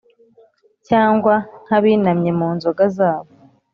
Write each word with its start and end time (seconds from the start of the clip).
cyangwa 0.87 1.33
nk’abinamye 1.65 2.31
mu 2.39 2.47
nzoga 2.55 2.83
zabo 2.97 3.29